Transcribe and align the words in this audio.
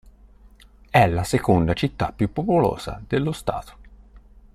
È 0.89 1.05
la 1.05 1.23
seconda 1.23 1.73
città 1.73 2.11
più 2.11 2.33
popolosa 2.33 2.99
dello 3.05 3.31
Stato. 3.31 3.73